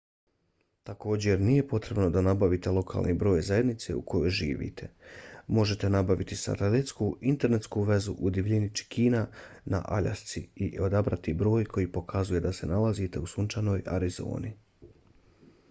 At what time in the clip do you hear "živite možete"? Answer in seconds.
4.37-5.91